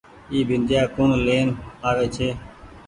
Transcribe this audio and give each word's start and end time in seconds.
اي 0.31 0.39
بنديآ 0.49 0.81
ڪوڻ 0.95 1.09
لين 1.25 1.47
آوي 1.89 2.07
ڇي۔ 2.15 2.29